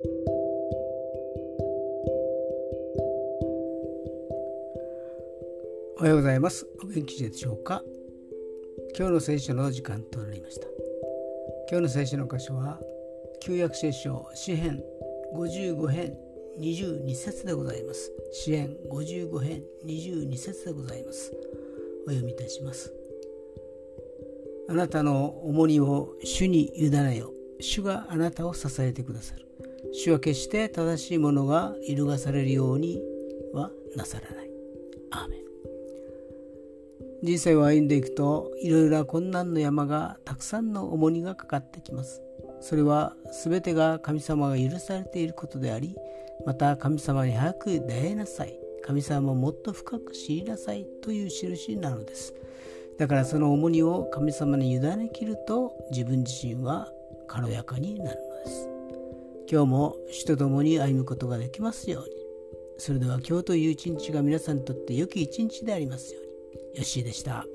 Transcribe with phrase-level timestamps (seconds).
[0.00, 0.06] お
[6.02, 6.68] はようございます。
[6.84, 7.82] お元気でしょうか？
[8.96, 10.68] 今日の聖書の時間となりました。
[11.68, 12.78] 今日の聖書の箇所は
[13.40, 14.80] 旧約聖書詩編
[15.34, 16.16] 55編
[16.60, 18.12] 22節でございます。
[18.32, 21.32] 詩編55編22節でございます。
[22.06, 22.92] お読みいたします。
[24.68, 27.32] あなたの重荷を主に委ねよ。
[27.60, 29.47] 主があなたを支えてくださる。
[29.92, 33.00] 主は決して正しいものが揺るがされるように
[33.52, 34.50] はなさらない。
[35.10, 35.40] アーメン
[37.22, 42.22] 人生を歩んでいくといろいろな困難の山がたくさんの重荷がかかってきます。
[42.60, 45.96] それは全てが神様が許されていることであり
[46.44, 52.34] また神様に早く出会いなさい神様をもっと深く知りなさいという印なのです。
[52.98, 56.88] だからその重荷を神様に委ねきると自分自身は
[57.28, 58.77] 軽やかになるのです。
[59.50, 62.10] 今日も主と共に歩むことができますように。
[62.76, 66.28] それでは今日という一日が皆さんにとって良き一日でありますように。
[66.28, 67.46] よッしーでした。